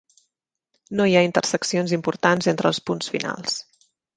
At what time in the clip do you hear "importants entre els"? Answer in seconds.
1.99-2.81